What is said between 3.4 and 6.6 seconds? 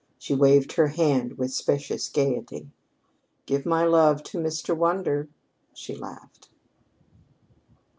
"Give my love to Mr. Wander," she laughed.